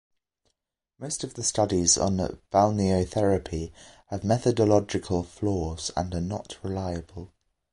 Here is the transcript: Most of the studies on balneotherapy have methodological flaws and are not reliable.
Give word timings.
Most 0.97 1.23
of 1.23 1.35
the 1.35 1.43
studies 1.43 1.95
on 1.95 2.17
balneotherapy 2.51 3.71
have 4.07 4.23
methodological 4.23 5.21
flaws 5.21 5.91
and 5.95 6.15
are 6.15 6.19
not 6.19 6.57
reliable. 6.63 7.33